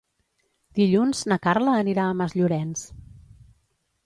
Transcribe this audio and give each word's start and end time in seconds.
Dilluns 0.79 1.21
na 1.33 1.39
Carla 1.45 1.75
anirà 1.83 2.07
a 2.07 2.17
Masllorenç. 2.23 2.85